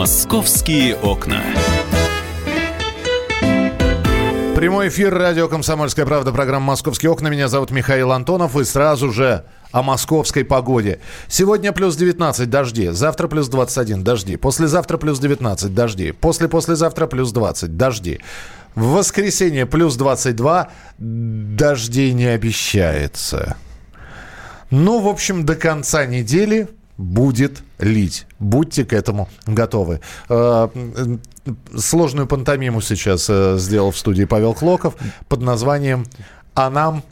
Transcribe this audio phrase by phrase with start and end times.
[0.00, 1.42] Московские окна.
[4.56, 7.28] Прямой эфир радио «Комсомольская правда», программа «Московские окна».
[7.28, 8.56] Меня зовут Михаил Антонов.
[8.56, 11.00] И сразу же о московской погоде.
[11.28, 17.76] Сегодня плюс 19 дожди, завтра плюс 21 дожди, послезавтра плюс 19 дожди, после-послезавтра плюс 20
[17.76, 18.20] дожди.
[18.74, 23.58] В воскресенье плюс 22 дождей не обещается.
[24.70, 28.26] Ну, в общем, до конца недели будет лить.
[28.38, 30.00] Будьте к этому готовы.
[30.28, 30.68] Э,
[31.74, 34.96] сложную пантомиму сейчас э, сделал в студии Павел Клоков
[35.28, 36.06] под названием
[36.54, 37.02] «А нам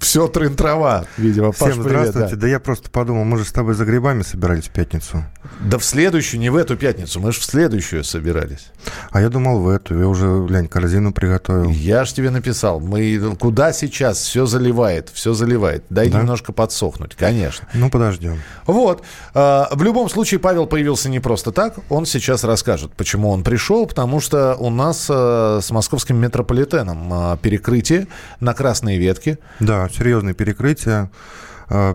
[0.00, 1.52] все трын-трава, видимо.
[1.52, 2.34] Всем Паш, здравствуйте.
[2.34, 2.40] да.
[2.42, 5.24] да я просто подумал, мы же с тобой за грибами собирались в пятницу.
[5.60, 8.70] Да в следующую, не в эту пятницу, мы же в следующую собирались.
[9.10, 11.70] А я думал в эту, я уже, глянь, корзину приготовил.
[11.70, 15.84] Я ж тебе написал, мы куда сейчас все заливает, все заливает.
[15.90, 16.20] Дай да?
[16.20, 17.68] немножко подсохнуть, конечно.
[17.74, 18.38] Ну, подождем.
[18.66, 19.02] Вот.
[19.34, 23.86] А, в любом случае, Павел появился не просто так, он сейчас расскажет, почему он пришел,
[23.86, 28.06] потому что у нас а, с московским метрополитеном а, перекрытие
[28.40, 29.38] на красные ветки.
[29.60, 31.10] Да, серьезные перекрытия.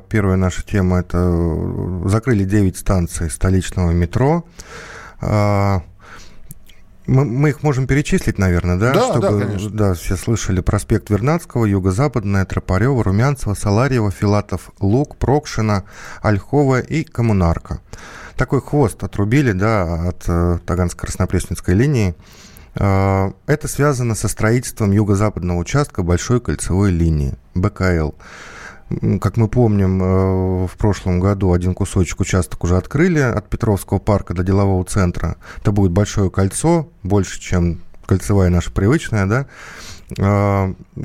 [0.10, 4.44] Первая наша тема– это э, закрыли 9 станций столичного метро.
[7.08, 8.94] Мы, мы их можем перечислить, наверное, да?
[8.94, 9.70] Да, Чтобы, да, конечно.
[9.70, 10.60] Да, все слышали.
[10.60, 15.86] Проспект Вернадского, Юго-Западная, Тропарева, Румянцева, Саларьева, Филатов, Лук, Прокшина,
[16.22, 17.80] Ольхова и Коммунарка.
[18.36, 22.14] Такой хвост отрубили, да, от э, Таганско-Краснопресненской линии.
[22.80, 28.12] Э, это связано со строительством юго-западного участка Большой кольцевой линии, БКЛ.
[29.20, 34.34] Как мы помним, э, в прошлом году один кусочек участок уже открыли от Петровского парка
[34.34, 35.36] до делового центра.
[35.60, 39.48] Это будет большое кольцо, больше, чем кольцевая наша привычная, да,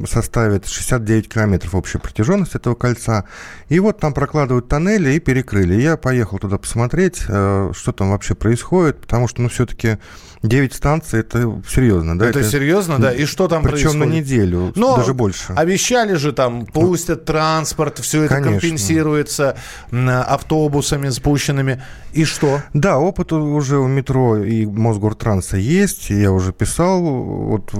[0.07, 3.25] составит 69 километров общая протяженность этого кольца.
[3.69, 5.75] И вот там прокладывают тоннели и перекрыли.
[5.75, 9.99] Я поехал туда посмотреть, э, что там вообще происходит, потому что, ну, все-таки
[10.43, 12.29] 9 станций, это серьезно, да?
[12.29, 13.13] Это, это серьезно, да?
[13.13, 13.99] И что там Причем происходит?
[13.99, 15.53] на неделю, Но даже больше.
[15.53, 18.61] Обещали же там, пустят транспорт, все это Конечно.
[18.61, 19.57] компенсируется
[19.91, 21.83] автобусами спущенными.
[22.13, 22.61] И что?
[22.75, 26.11] Да, опыт уже у метро и Мосгортранса есть.
[26.11, 27.73] Я уже писал, вот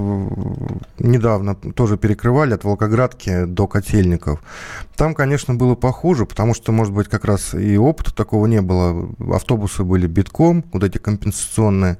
[1.13, 4.41] недавно тоже перекрывали от Волгоградки до Котельников.
[4.95, 9.09] Там, конечно, было похуже, потому что, может быть, как раз и опыта такого не было.
[9.33, 11.97] Автобусы были битком, вот эти компенсационные.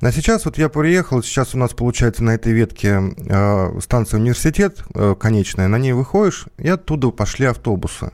[0.00, 4.82] А сейчас вот я приехал, сейчас у нас получается на этой ветке э, станция университет
[4.94, 8.10] э, конечная, на ней выходишь, и оттуда пошли автобусы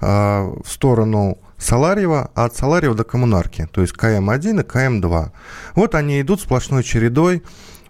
[0.00, 5.30] э, в сторону Саларьева, а от Саларьева до Коммунарки, то есть КМ-1 и КМ-2.
[5.74, 7.42] Вот они идут сплошной чередой.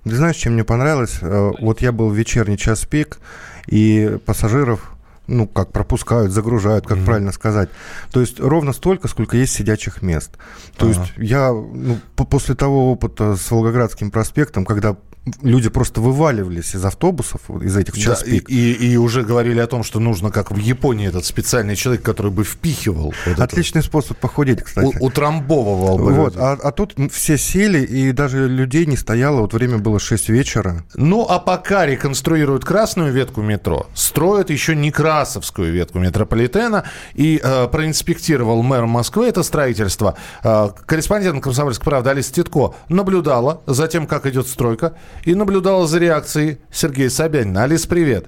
[0.04, 1.19] Ты знаешь, чем мне понравилось?
[1.20, 3.19] Э, вот я был в вечерний час пик,
[3.66, 4.94] и пассажиров
[5.28, 7.04] ну, как пропускают, загружают, как mm-hmm.
[7.04, 7.69] правильно сказать.
[8.12, 10.32] То есть ровно столько, сколько есть сидячих мест.
[10.76, 11.00] То ага.
[11.00, 14.97] есть я ну, после того опыта с Волгоградским проспектом, когда
[15.43, 18.50] люди просто вываливались из автобусов, из этих час да, пик.
[18.50, 22.31] И, и, уже говорили о том, что нужно, как в Японии, этот специальный человек, который
[22.31, 23.15] бы впихивал.
[23.27, 23.89] Вот Отличный это.
[23.89, 24.97] способ похудеть, кстати.
[25.00, 26.12] У, утрамбовывал бы.
[26.12, 29.41] Вот, а, а тут все сели, и даже людей не стояло.
[29.41, 30.84] Вот время было 6 вечера.
[30.94, 36.84] Ну, а пока реконструируют красную ветку метро, строят еще Некрасовскую ветку метрополитена.
[37.15, 40.16] И э, проинспектировал мэр Москвы это строительство.
[40.43, 45.99] Э, корреспондент «Комсомольской правды» Алиса Титко наблюдала за тем, как идет стройка и наблюдала за
[45.99, 47.65] реакцией Сергея Собянина.
[47.65, 48.27] Алис, привет.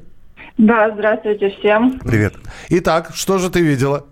[0.58, 1.98] Да, здравствуйте всем.
[2.00, 2.34] Привет.
[2.68, 4.04] Итак, что же ты видела?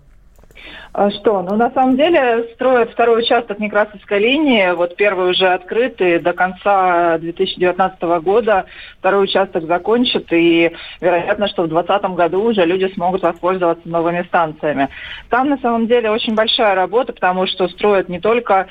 [0.91, 1.43] А что?
[1.43, 4.71] Ну, на самом деле, строят второй участок Некрасовской линии.
[4.71, 8.65] Вот первый уже открыт, и до конца 2019 года
[8.99, 14.89] второй участок закончит, и вероятно, что в 2020 году уже люди смогут воспользоваться новыми станциями.
[15.29, 18.67] Там, на самом деле, очень большая работа, потому что строят не только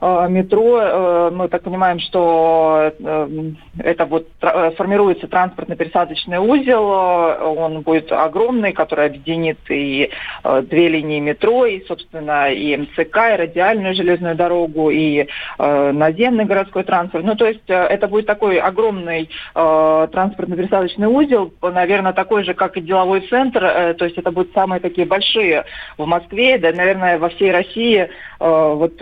[0.00, 3.28] метро, э, мы так понимаем, что э,
[3.78, 4.28] это вот
[4.76, 10.10] формируется транспортно-пересадочный узел, он будет огромный, который объединит и
[10.62, 15.26] две линии метро, и, собственно, и МЦК, и радиальную железную дорогу, и
[15.58, 17.24] наземный городской транспорт.
[17.24, 23.20] Ну, то есть это будет такой огромный транспортно-пересадочный узел, наверное, такой же, как и деловой
[23.28, 25.64] центр, то есть это будут самые такие большие
[25.96, 28.08] в Москве, да, наверное, во всей России.
[28.38, 29.00] Вот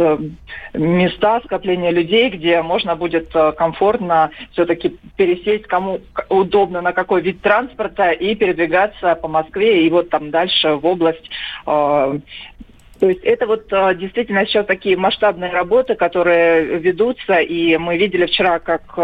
[0.93, 7.41] места скопления людей, где можно будет э, комфортно все-таки пересесть, кому удобно, на какой вид
[7.41, 11.31] транспорта и передвигаться по Москве и вот там дальше в область
[11.67, 12.19] э,
[13.03, 18.27] то есть это вот э, действительно сейчас такие масштабные работы, которые ведутся, и мы видели
[18.27, 18.97] вчера, как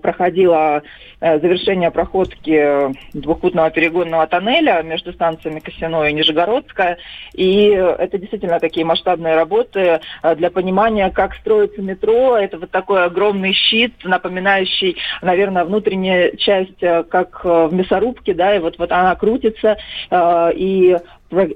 [0.00, 0.82] проходила
[1.20, 6.98] э, завершение проходки двухпутного перегонного тоннеля между станциями Косино и Нижегородская.
[7.34, 10.00] И это действительно такие масштабные работы
[10.36, 12.36] для понимания, как строится метро.
[12.36, 18.78] Это вот такой огромный щит, напоминающий, наверное, внутренняя часть, как в мясорубке, да, и вот,
[18.78, 19.78] вот она крутится,
[20.12, 20.98] и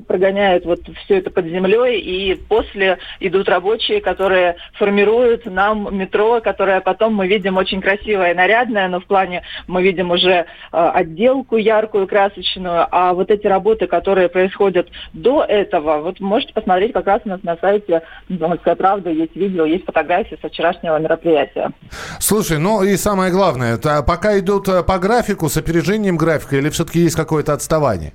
[0.06, 6.80] прогоняют вот все это под землей, и после идут рабочие, которые формируют нам метро, которое
[6.80, 11.56] потом мы видим очень красивое и нарядное, но в плане мы видим уже э, отделку
[11.56, 17.22] яркую, красочную, а вот эти работы, которые происходят до этого, вот можете посмотреть как раз
[17.24, 21.70] у нас на сайте «Домовская правда», есть видео, есть фотографии со вчерашнего мероприятия.
[22.18, 26.70] Слушай, ну и самое главное, это пока идут э, по графику, с опережением графика, или
[26.70, 28.12] все-таки есть какое-то отставание?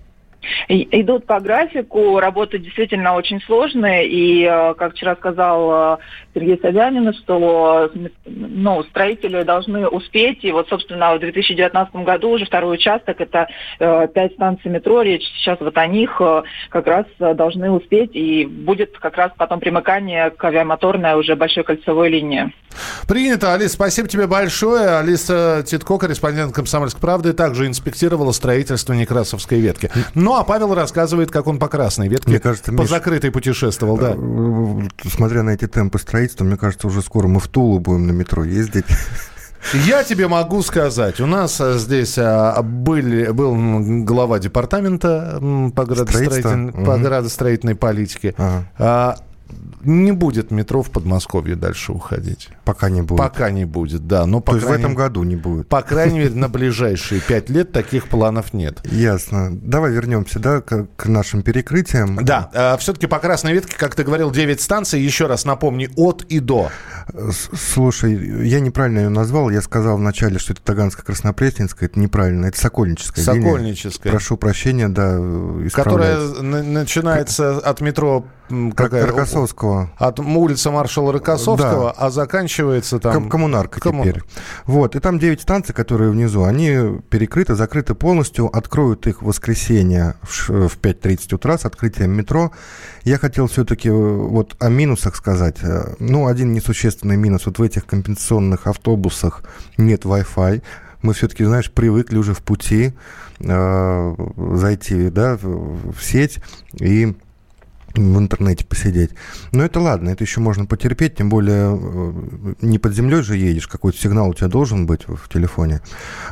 [0.67, 5.97] Идут по графику, работы действительно очень сложные, и, э, как вчера сказал э,
[6.33, 7.91] Сергей Собянин, что
[8.25, 13.47] ну, строители должны успеть, и вот, собственно, в 2019 году уже второй участок, это
[13.79, 16.21] э, пять станций метро, речь сейчас вот о них
[16.69, 22.09] как раз должны успеть, и будет как раз потом примыкание к авиамоторной уже большой кольцевой
[22.09, 22.51] линии.
[23.07, 24.97] Принято, Алис, спасибо тебе большое.
[24.99, 29.91] Алиса Титко, корреспондент «Комсомольской правды», также инспектировала строительство Некрасовской ветки.
[30.31, 33.98] Ну, а Павел рассказывает, как он по красной ветке мне кажется, по Миш, закрытой путешествовал,
[33.98, 34.16] да.
[34.16, 38.12] Э, смотря на эти темпы строительства, мне кажется, уже скоро мы в Тулу будем на
[38.12, 38.86] метро ездить.
[39.74, 45.38] Я тебе могу сказать, у нас э, здесь а, были, был глава департамента
[45.75, 46.72] по, градостроитель...
[46.86, 48.34] по градостроительной политике.
[48.38, 49.18] Ага.
[49.83, 52.50] Не будет метро в Подмосковье дальше уходить.
[52.66, 53.19] Пока не будет.
[53.19, 54.25] Пока не будет, да.
[54.25, 55.68] Но по То есть в этом году не будет.
[55.68, 58.80] По крайней мере, на ближайшие пять лет таких планов нет.
[58.86, 59.50] Ясно.
[59.51, 62.24] Давай вернемся, да, к, к нашим перекрытиям.
[62.24, 62.50] Да.
[62.54, 65.01] А, все-таки по красной ветке, как ты говорил, 9 станций.
[65.01, 66.69] Еще раз напомни, от и до.
[67.31, 69.50] Слушай, я неправильно ее назвал.
[69.50, 71.86] Я сказал вначале, что это Таганско-Краснопресненская.
[71.86, 72.45] Это неправильно.
[72.45, 73.24] Это Сокольническая.
[73.24, 74.12] Сокольническая.
[74.12, 74.18] Линия.
[74.18, 75.19] Прошу прощения, да,
[75.72, 78.25] Которая начинается от метро
[78.75, 79.06] какая?
[79.06, 79.92] Рокоссовского.
[79.98, 82.06] От улицы маршала Рокоссовского, да.
[82.06, 83.30] а заканчивается там...
[83.30, 84.07] Коммунарка Коммун...
[84.07, 84.24] теперь.
[84.65, 90.15] Вот, и там 9 станций, которые внизу, они перекрыты, закрыты полностью, откроют их в воскресенье
[90.21, 92.51] в 5.30 утра с открытием метро.
[93.03, 95.57] Я хотел все-таки э, вот о минусах сказать.
[95.63, 97.45] Э, ну, один несущественный минус.
[97.45, 99.44] Вот в этих компенсационных автобусах
[99.77, 100.62] нет Wi-Fi
[101.01, 102.94] мы все-таки, знаешь, привыкли уже в пути
[103.39, 104.15] э,
[104.53, 106.39] зайти да, в сеть
[106.80, 107.15] и
[107.95, 109.11] в интернете посидеть.
[109.51, 113.67] Но это ладно, это еще можно потерпеть, тем более э, не под землей же едешь,
[113.67, 115.81] какой-то сигнал у тебя должен быть в телефоне.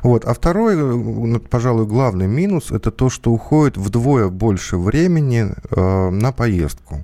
[0.04, 0.26] Вот.
[0.26, 6.32] А второй, э, пожалуй, главный минус, это то, что уходит вдвое больше времени э, на
[6.32, 7.04] поездку.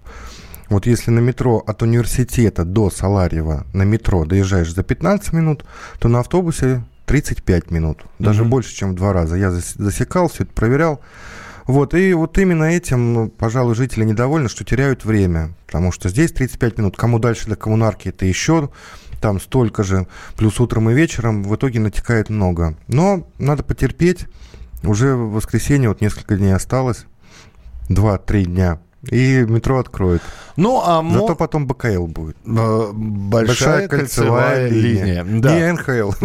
[0.69, 5.65] Вот если на метро от университета до Саларьева на метро доезжаешь за 15 минут,
[5.99, 7.99] то на автобусе 35 минут.
[8.19, 8.47] Даже mm-hmm.
[8.49, 9.35] больше, чем в два раза.
[9.35, 11.01] Я засекал, все это проверял.
[11.67, 16.31] Вот, и вот именно этим, ну, пожалуй, жители недовольны, что теряют время, потому что здесь
[16.31, 18.69] 35 минут, кому дальше до коммунарки, это еще
[19.19, 20.07] там столько же,
[20.37, 22.77] плюс утром и вечером, в итоге натекает много.
[22.87, 24.27] Но надо потерпеть,
[24.83, 27.05] уже в воскресенье вот несколько дней осталось,
[27.89, 28.79] 2-3 дня,
[29.11, 30.21] и метро откроет.
[30.57, 31.35] Ну, а Зато мо...
[31.35, 32.37] потом БКЛ будет.
[32.45, 35.23] Большая, Большая кольцевая, кольцевая линия.
[35.23, 35.41] линия.
[35.41, 35.55] Да.
[35.55, 36.11] Не НХЛ.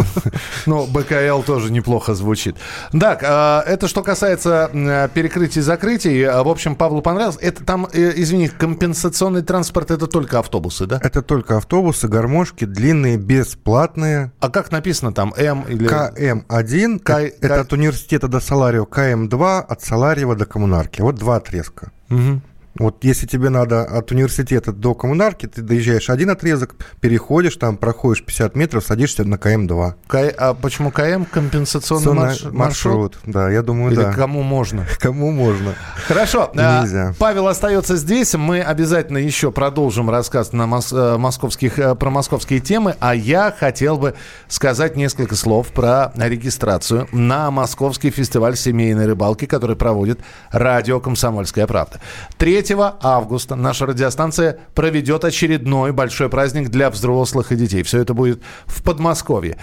[0.67, 2.57] Ну, БКЛ тоже неплохо звучит.
[2.99, 4.71] Так, а, это что касается
[5.15, 6.25] перекрытий и закрытий.
[6.25, 7.39] В общем, Павлу понравилось.
[7.41, 11.01] Это там, э, извини, компенсационный транспорт, это только автобусы, да?
[11.03, 14.33] Это только автобусы, гармошки, длинные, бесплатные.
[14.39, 15.35] А как написано там?
[15.37, 15.89] М или...
[15.89, 17.11] КМ-1, К...
[17.11, 17.61] это К...
[17.61, 21.01] от университета до Саларио, КМ-2 от Салариева до Коммунарки.
[21.03, 21.91] Вот два отрезка.
[22.11, 22.41] Угу.
[22.81, 28.25] Вот если тебе надо от университета до коммунарки, ты доезжаешь один отрезок, переходишь, там проходишь
[28.25, 29.95] 50 метров, садишься на КМ-2.
[30.07, 30.35] К...
[30.39, 31.27] А почему КМ?
[31.27, 32.45] Компенсационный марш...
[32.45, 32.55] маршрут?
[32.55, 33.19] маршрут?
[33.27, 34.15] Да, я думаю, Или да.
[34.15, 34.87] кому можно?
[34.99, 35.75] Кому можно.
[36.09, 36.51] Хорошо.
[36.57, 37.15] А, Нельзя.
[37.19, 38.33] Павел остается здесь.
[38.33, 40.91] Мы обязательно еще продолжим рассказ на мос...
[40.91, 41.79] Э, московских...
[41.79, 42.97] Э, про московские темы.
[42.99, 44.15] А я хотел бы
[44.49, 50.21] сказать несколько слов про регистрацию на Московский фестиваль семейной рыбалки, который проводит
[50.51, 52.01] радио «Комсомольская правда».
[52.39, 57.83] 3 августа наша радиостанция проведет очередной большой праздник для взрослых и детей.
[57.83, 59.57] Все это будет в Подмосковье.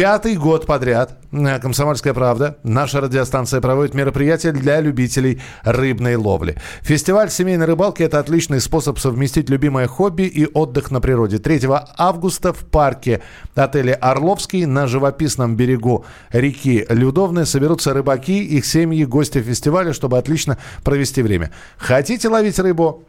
[0.00, 6.56] Пятый год подряд э, «Комсомольская правда», наша радиостанция проводит мероприятия для любителей рыбной ловли.
[6.80, 11.38] Фестиваль семейной рыбалки– это отличный способ совместить любимое хобби и отдых на природе.
[11.38, 11.60] 3
[11.98, 13.20] августа в парке
[13.54, 20.56] отеля «Орловский» на живописном берегу реки Людовны соберутся рыбаки, их семьи, гости фестиваля, чтобы отлично
[20.82, 21.50] провести время.
[21.76, 23.04] Хотите ловить рыбу?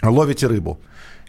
[0.00, 0.78] Ловите рыбу.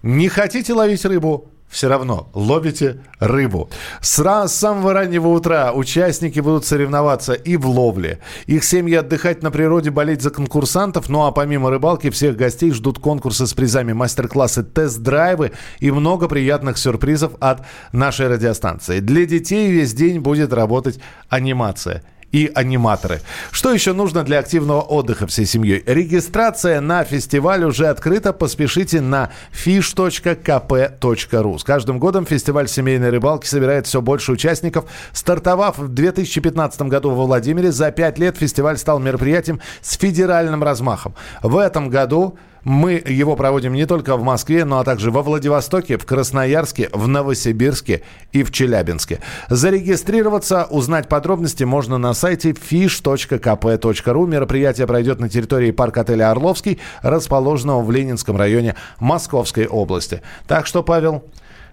[0.04, 1.50] Не хотите ловить рыбу?
[1.70, 3.70] Все равно ловите рыбу.
[4.02, 8.20] С, с самого раннего утра участники будут соревноваться и в ловле.
[8.46, 11.10] Их семьи отдыхать на природе, болеть за конкурсантов.
[11.10, 16.78] Ну а помимо рыбалки всех гостей ждут конкурсы с призами, мастер-классы, тест-драйвы и много приятных
[16.78, 19.00] сюрпризов от нашей радиостанции.
[19.00, 22.04] Для детей весь день будет работать анимация–
[22.36, 23.22] и аниматоры.
[23.52, 25.82] Что еще нужно для активного отдыха всей семьей?
[25.86, 28.34] Регистрация на фестиваль уже открыта.
[28.34, 31.58] Поспешите на fish.kp.ru.
[31.58, 34.84] С каждым годом фестиваль семейной рыбалки собирает все больше участников.
[35.14, 41.16] Стартовав в 2015 году во Владимире, за пять лет фестиваль стал мероприятием с федеральным размахом.
[41.42, 45.98] В этом году мы его проводим не только в Москве, но а также во Владивостоке,
[45.98, 48.02] в Красноярске, в Новосибирске
[48.34, 49.22] и в Челябинске.
[49.50, 54.28] Зарегистрироваться, узнать подробности можно на сайте fish.kp.ru.
[54.28, 60.24] Мероприятие пройдет на территории парк-отеля «Орловский», расположенного в Ленинском районе Московской области.
[60.48, 61.24] Так что, Павел,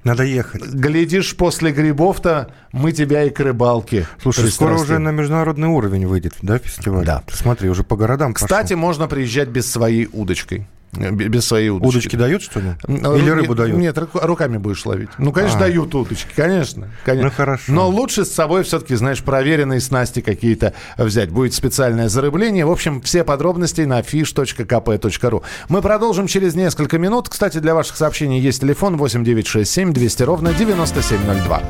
[0.04, 0.62] надо ехать.
[0.62, 4.06] Глядишь, после грибов-то мы тебя и к рыбалке.
[4.20, 7.06] Слушай, скоро уже на международный уровень выйдет, да, фестиваль?
[7.06, 7.22] Да.
[7.26, 8.78] Ты смотри, уже по городам Кстати, пошел.
[8.78, 10.66] можно приезжать без своей удочкой.
[10.92, 11.96] Без своей удочки.
[11.96, 12.74] Удочки дают, что ли?
[12.86, 13.78] Или рыбу дают?
[13.78, 15.08] Нет, руками будешь ловить.
[15.16, 15.60] Ну, конечно, а.
[15.60, 17.30] дают удочки, конечно, конечно.
[17.30, 17.72] Ну, хорошо.
[17.72, 21.30] Но лучше с собой все-таки, знаешь, проверенные снасти какие-то взять.
[21.30, 22.66] Будет специальное зарыбление.
[22.66, 25.42] В общем, все подробности на fish.kp.ru.
[25.70, 27.30] Мы продолжим через несколько минут.
[27.30, 31.62] Кстати, для ваших сообщений есть телефон 8967 200 ровно 9702.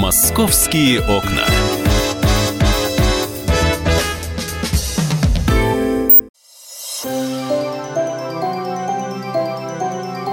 [0.00, 1.44] «Московские окна».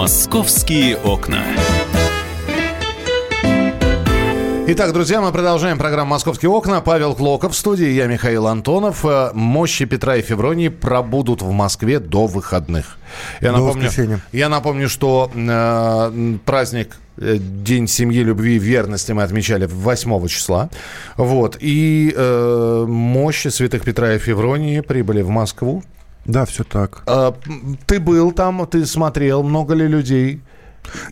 [0.00, 1.44] «Московские окна».
[4.66, 6.80] Итак, друзья, мы продолжаем программу «Московские окна».
[6.80, 9.04] Павел Клоков в студии, я Михаил Антонов.
[9.04, 12.96] Э, мощи Петра и Февронии пробудут в Москве до выходных.
[13.42, 14.20] Я, до напомню, воскресенья.
[14.32, 20.70] я напомню, что э, праздник э, День семьи, любви и верности мы отмечали 8 числа.
[21.18, 21.58] Вот.
[21.60, 25.84] И э, мощи святых Петра и Февронии прибыли в Москву
[26.24, 27.02] да, все так.
[27.06, 27.34] А,
[27.86, 30.42] ты был там, ты смотрел, много ли людей?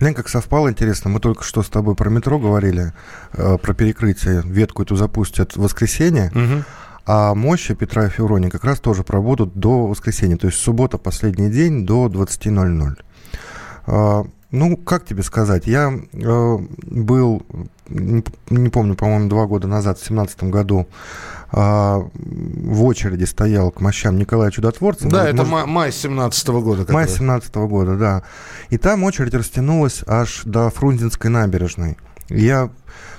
[0.00, 2.92] Лень, как совпало, интересно, мы только что с тобой про метро говорили,
[3.32, 6.64] э, про перекрытие, ветку эту запустят в воскресенье, угу.
[7.06, 11.50] а мощи Петра и Февронии как раз тоже пробудут до воскресенья, то есть суббота, последний
[11.50, 12.96] день, до 20.00.
[14.50, 17.42] Ну, как тебе сказать, я э, был,
[17.88, 20.86] не, не помню, по-моему, два года назад, в 2017 году,
[21.50, 25.08] а, в очереди стоял к мощам Николая Чудотворца.
[25.08, 26.80] Да, Может, это май 17 -го года.
[26.82, 26.94] Который...
[26.94, 28.22] Май 17 -го года, да.
[28.70, 31.96] И там очередь растянулась аж до Фрунзенской набережной.
[32.28, 32.70] Я,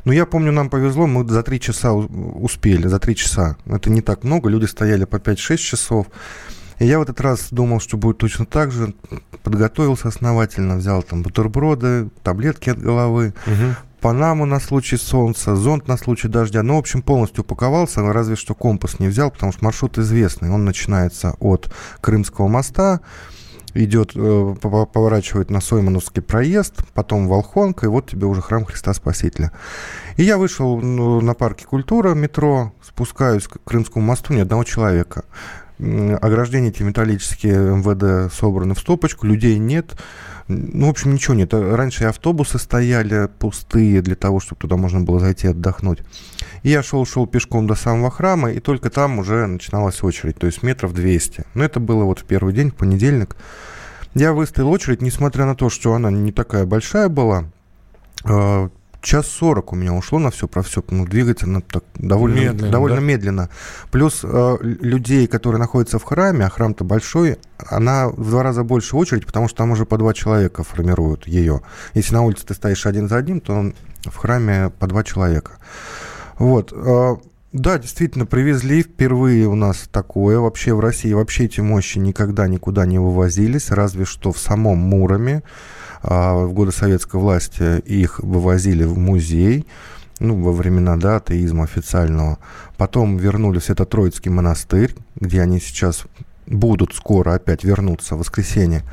[0.05, 3.57] ну, я помню, нам повезло, мы за три часа успели, за три часа.
[3.65, 6.07] Это не так много, люди стояли по 5-6 часов.
[6.79, 8.93] И я в этот раз думал, что будет точно так же.
[9.43, 13.75] Подготовился основательно, взял там бутерброды, таблетки от головы, угу.
[14.01, 16.63] Панаму на случай солнца, зонт на случай дождя.
[16.63, 20.49] Ну, в общем, полностью упаковался, разве что компас не взял, потому что маршрут известный.
[20.49, 21.69] Он начинается от
[21.99, 23.01] Крымского моста,
[23.73, 29.51] идет, э, поворачивает на Соймановский проезд, потом Волхонка, и вот тебе уже храм Христа Спасителя.
[30.15, 35.25] И я вышел ну, на парке культура, метро, спускаюсь к Крымскому мосту, ни одного человека.
[35.79, 39.97] Ограждения эти металлические МВД собраны в стопочку, людей нет.
[40.49, 41.53] Ну, в общем, ничего нет.
[41.53, 45.99] Раньше автобусы стояли пустые для того, чтобы туда можно было зайти отдохнуть.
[46.63, 50.63] И я шел-шел пешком до самого храма, и только там уже начиналась очередь, то есть
[50.63, 51.45] метров 200.
[51.53, 53.37] Но это было вот в первый день, в понедельник.
[54.15, 57.45] Я выстоял очередь, несмотря на то, что она не такая большая была,
[58.25, 58.69] а,
[59.01, 60.83] час сорок у меня ушло на все про все.
[60.89, 62.71] Ну, двигаться ну, так довольно медленно.
[62.71, 63.03] Довольно да?
[63.03, 63.49] медленно.
[63.91, 68.95] Плюс э, людей, которые находятся в храме, а храм-то большой, она в два раза больше
[68.95, 71.61] очередь, потому что там уже по два человека формируют ее.
[71.93, 73.71] Если на улице ты стоишь один за одним, то
[74.05, 75.53] в храме по два человека.
[76.37, 76.73] Вот.
[76.73, 77.15] Э,
[77.51, 80.39] Да, действительно, привезли впервые у нас такое.
[80.39, 85.41] Вообще в России вообще эти мощи никогда никуда не вывозились, разве что в самом Муроме.
[86.01, 89.65] А в годы советской власти их вывозили в музей
[90.19, 92.39] ну, во времена да, атеизма официального.
[92.77, 96.03] Потом вернулись в этот Троицкий монастырь, где они сейчас
[96.45, 98.83] будут скоро опять вернуться в воскресенье.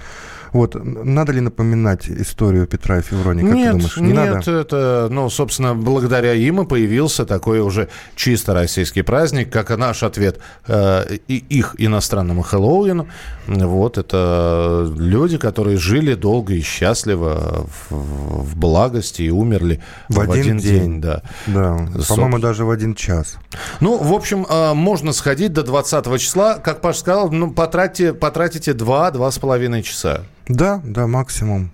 [0.53, 3.97] Вот, надо ли напоминать историю Петра и Февронии, как нет, ты думаешь?
[3.97, 4.51] Не нет, надо?
[4.51, 10.03] это, ну, собственно, благодаря им и появился такой уже чисто российский праздник, как и наш
[10.03, 13.09] ответ э, и их иностранному Хэллоуину.
[13.47, 20.31] Вот, это люди, которые жили долго и счастливо в, в благости и умерли В, в
[20.31, 20.81] один, день.
[20.81, 21.01] день.
[21.01, 21.23] Да.
[21.47, 23.37] Да, по-моему, даже в один час.
[23.81, 26.55] Ну, в общем, э, можно сходить до 20 числа.
[26.59, 30.23] Как Паш сказал, ну, потратьте, потратите 2-2,5 часа.
[30.49, 31.71] Да, да, максимум.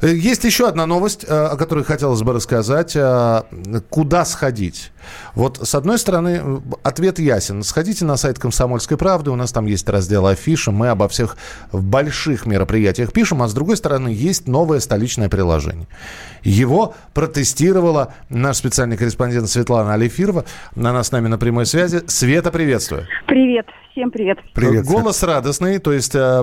[0.00, 2.92] Э, есть еще одна новость, э, о которой хотелось бы рассказать.
[2.94, 3.42] Э,
[3.90, 4.92] куда сходить?
[5.34, 7.62] Вот, с одной стороны, ответ ясен.
[7.62, 11.36] Сходите на сайт «Комсомольской правды», у нас там есть раздел афиши, мы обо всех
[11.72, 15.88] больших мероприятиях пишем, а с другой стороны, есть новое столичное приложение.
[16.42, 20.44] Его протестировала наш специальный корреспондент Светлана Алифирова.
[20.76, 22.02] Она с нами на прямой связи.
[22.06, 23.06] Света, приветствую.
[23.26, 23.66] Привет.
[23.92, 24.38] Всем привет.
[24.54, 24.86] Привет.
[24.86, 26.42] Голос радостный, то есть э,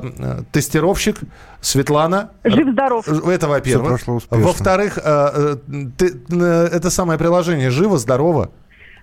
[0.54, 1.18] тестировщик
[1.60, 2.32] Светлана.
[2.46, 3.01] Жив-здоров.
[3.08, 4.02] Это во-первых.
[4.30, 5.56] Во-вторых, э,
[6.00, 8.52] э, это самое приложение живо-здорово.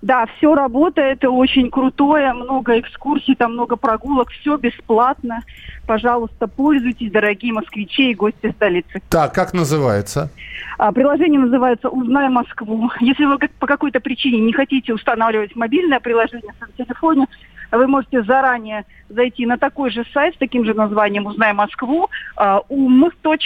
[0.00, 5.42] Да, все работает, очень крутое, много экскурсий, там много прогулок, все бесплатно.
[5.86, 9.02] Пожалуйста, пользуйтесь, дорогие москвичи и гости столицы.
[9.08, 10.30] Так, как называется?
[10.78, 12.90] А, приложение называется «Узнай Москву».
[13.00, 17.26] Если вы по какой-то причине не хотите устанавливать мобильное приложение в телефоне,
[17.70, 23.42] вы можете заранее зайти на такой же сайт с таким же названием «Узнай Москву» um.mos.ru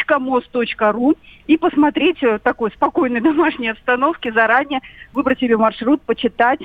[1.46, 4.80] и посмотреть э, такой спокойной домашней обстановке заранее,
[5.12, 6.60] выбрать себе маршрут, почитать.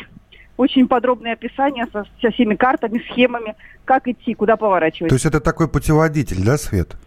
[0.56, 5.10] Очень подробное описание со, со всеми картами, схемами, как идти, куда поворачивать.
[5.10, 6.98] То есть это такой путеводитель, да, Свет?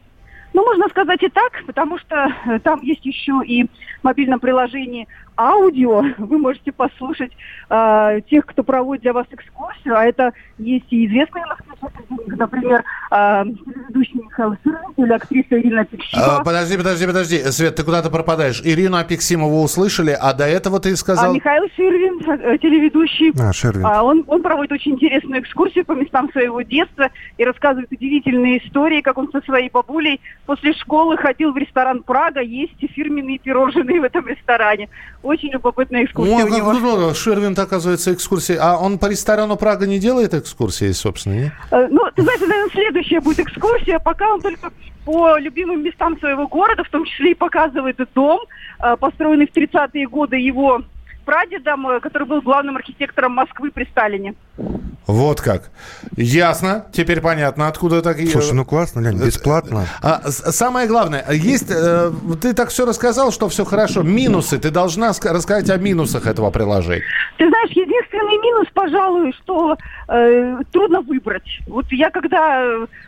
[0.53, 5.07] Ну, можно сказать и так, потому что э, там есть еще и в мобильном приложении
[5.41, 6.03] аудио.
[6.19, 7.33] Вы можете послушать
[7.69, 11.45] э, тех, кто проводит для вас экскурсию, а это есть и известные
[12.37, 13.45] например, э,
[13.89, 16.39] ведущий Михаил Сыров или актриса Ирина Пиксимова.
[16.39, 17.39] А, подожди, подожди, подожди.
[17.51, 18.61] Свет, ты куда-то пропадаешь.
[18.65, 21.31] Ирину Апексимову услышали, а до этого ты сказал...
[21.31, 23.87] А Михаил Ширвин, э, телеведущий, а, Ширвин.
[23.87, 29.01] А, он, он проводит очень интересную экскурсию по местам своего детства и рассказывает удивительные истории,
[29.01, 34.05] как он со своей бабулей после школы ходил в ресторан «Прага» есть фирменные пирожные в
[34.05, 34.89] этом ресторане.
[35.31, 36.75] Очень любопытная экскурсия О, у него.
[36.75, 37.15] здорово.
[37.15, 38.57] Ширвин, оказывается, экскурсии.
[38.61, 41.53] А он по ресторану «Прага» не делает экскурсии, собственно, нет?
[41.71, 44.73] Э, ну, ты знаешь, наверное, следующая будет экскурсия, пока он только
[45.05, 48.41] по любимым местам своего города, в том числе и показывает дом,
[48.83, 50.83] э, построенный в 30-е годы его
[51.31, 54.35] прадедом, э, который был главным архитектором Москвы при Сталине.
[55.07, 55.71] Вот как.
[56.17, 56.87] Ясно.
[56.93, 58.29] Теперь понятно, откуда такие...
[58.29, 59.85] Слушай, ну классно, Лень, бесплатно.
[60.03, 61.71] А, самое главное, есть...
[61.71, 62.11] Э,
[62.43, 64.03] ты так все рассказал, что все хорошо.
[64.03, 64.59] Минусы.
[64.59, 67.05] Ты должна рассказать о минусах этого приложения.
[67.39, 69.77] Ты знаешь, единственный минус, пожалуй, что
[70.09, 71.61] э, трудно выбрать.
[71.69, 72.65] Вот я когда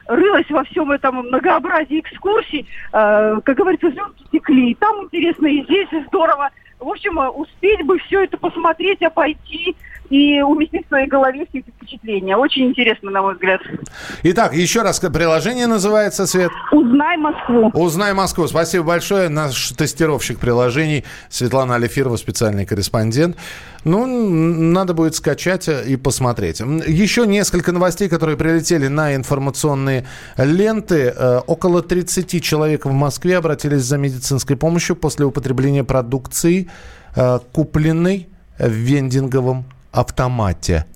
[0.07, 4.77] рылась во всем этом многообразии экскурсий, э, как говорится, звезды текли.
[4.77, 6.51] Там интересно, и здесь здорово.
[6.83, 9.77] В общем, э, успеть бы все это посмотреть, а пойти
[10.11, 12.37] и уместить в своей голове все эти впечатления.
[12.37, 13.63] Очень интересно, на мой взгляд.
[14.25, 16.51] Итак, еще раз, приложение называется, Свет?
[16.71, 17.71] «Узнай Москву».
[17.73, 18.47] «Узнай Москву».
[18.47, 19.31] Спасибо большое.
[19.31, 23.39] Наш тестировщик приложений Светлана Алифирова, специальный корреспондент.
[23.85, 26.61] Ну, надо будет скачать и посмотреть.
[26.61, 31.13] Еще несколько новостей, которые прилетели на информационные ленты.
[31.17, 36.69] Э, около 30 человек в Москве обратились за медицинской помощью после употребления продукции,
[37.15, 40.87] э, купленной в вендинговом автомате.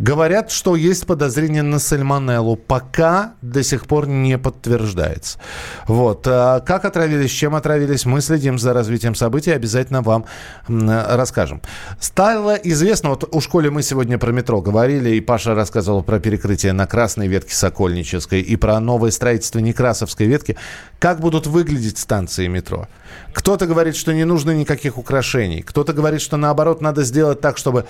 [0.00, 2.56] Говорят, что есть подозрение на сальмонеллу.
[2.56, 5.38] Пока до сих пор не подтверждается.
[5.86, 6.26] Вот.
[6.26, 9.50] А как отравились, чем отравились, мы следим за развитием событий.
[9.50, 10.24] Обязательно вам
[10.66, 11.60] расскажем.
[12.00, 16.72] Стало известно, вот у школе мы сегодня про метро говорили, и Паша рассказывал про перекрытие
[16.72, 20.56] на красной ветке Сокольнической и про новое строительство Некрасовской ветки.
[20.98, 22.88] Как будут выглядеть станции метро?
[23.34, 25.60] Кто-то говорит, что не нужно никаких украшений.
[25.60, 27.84] Кто-то говорит, что наоборот надо сделать так, чтобы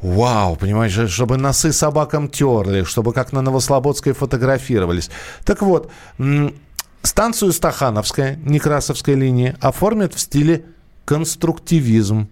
[0.00, 5.10] Вау, понимаешь, чтобы носы собакам терли, чтобы как на Новослободской фотографировались.
[5.44, 5.90] Так вот,
[7.02, 10.64] станцию Стахановская, Некрасовская линия, оформят в стиле
[11.04, 12.28] конструктивизм.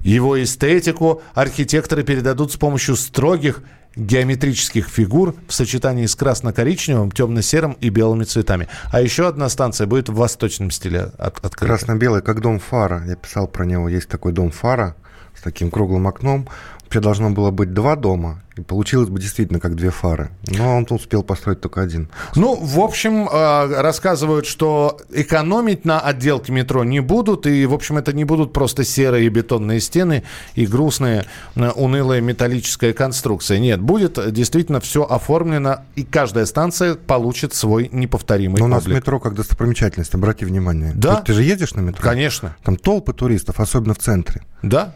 [0.00, 3.62] Его эстетику архитекторы передадут с помощью строгих
[3.96, 8.68] геометрических фигур в сочетании с красно-коричневым, темно-серым и белыми цветами.
[8.92, 13.02] А еще одна станция будет в восточном стиле от, Красно-белый, как дом фара.
[13.06, 13.88] Я писал про него.
[13.88, 14.94] Есть такой дом фара
[15.40, 16.46] с таким круглым окном.
[16.84, 20.30] вообще должно было быть два дома, и получилось бы действительно как две фары.
[20.48, 22.10] Но он успел построить только один.
[22.34, 27.96] Ну, в общем, э, рассказывают, что экономить на отделке метро не будут, и, в общем,
[27.96, 30.24] это не будут просто серые бетонные стены
[30.56, 31.24] и грустная,
[31.54, 33.60] э, унылая металлическая конструкция.
[33.60, 38.96] Нет, будет действительно все оформлено, и каждая станция получит свой неповторимый Но у нас облик.
[38.98, 40.92] метро как достопримечательность, обрати внимание.
[40.94, 41.16] Да.
[41.16, 42.02] Ты, ты же едешь на метро?
[42.02, 42.56] Конечно.
[42.62, 44.42] Там толпы туристов, особенно в центре.
[44.62, 44.92] Да.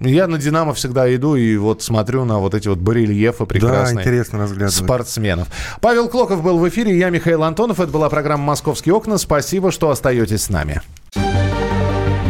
[0.00, 3.94] Я на «Динамо» всегда иду и вот смотрю на вот эти вот барельефы прекрасные.
[3.94, 4.74] Да, интересно разглядывать.
[4.74, 5.48] Спортсменов.
[5.80, 7.80] Павел Клоков был в эфире, я Михаил Антонов.
[7.80, 9.18] Это была программа «Московские окна».
[9.18, 10.82] Спасибо, что остаетесь с нами.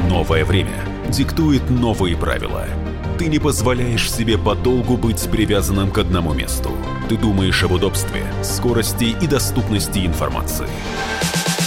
[0.09, 0.75] Новое время
[1.09, 2.65] диктует новые правила.
[3.19, 6.71] Ты не позволяешь себе подолгу быть привязанным к одному месту.
[7.09, 10.69] Ты думаешь об удобстве, скорости и доступности информации.